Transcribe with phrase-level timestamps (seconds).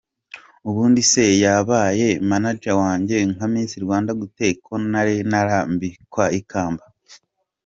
[0.69, 6.83] Ubundi se yabaye manager wanjye nka Miss Rwanda gute ko nari ntarambikwa ikamba?.